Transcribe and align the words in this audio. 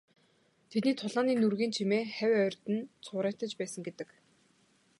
Тэдний 0.71 0.95
тулааны 0.99 1.33
нүргээн 1.35 1.71
чимээ 1.77 2.03
хавь 2.15 2.35
ойрд 2.43 2.63
нь 2.73 2.87
цуурайтаж 3.05 3.51
байсан 3.59 3.81
гэдэг. 3.87 4.09